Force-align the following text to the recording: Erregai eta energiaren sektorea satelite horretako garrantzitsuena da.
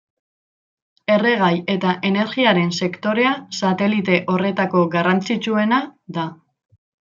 Erregai 1.15 1.51
eta 1.73 1.91
energiaren 2.09 2.73
sektorea 2.87 3.35
satelite 3.59 4.17
horretako 4.35 4.83
garrantzitsuena 4.97 5.83
da. 6.19 6.29